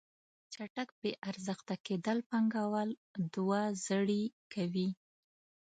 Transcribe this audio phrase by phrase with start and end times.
[0.53, 2.89] چټک بې ارزښته کیدل پانګوال
[3.33, 4.89] دوه زړې کوي.